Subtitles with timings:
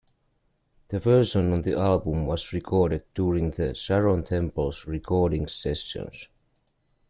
[0.87, 6.27] The version on the album was recorded during the Sharon Temples recordings sessions.